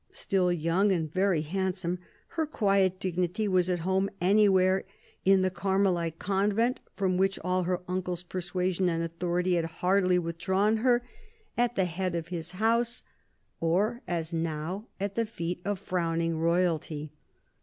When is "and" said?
0.91-1.13, 8.89-9.03